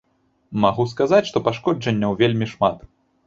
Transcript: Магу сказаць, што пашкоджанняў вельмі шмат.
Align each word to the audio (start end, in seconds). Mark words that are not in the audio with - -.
Магу 0.63 0.85
сказаць, 0.93 1.27
што 1.29 1.43
пашкоджанняў 1.47 2.17
вельмі 2.25 2.45
шмат. 2.55 2.83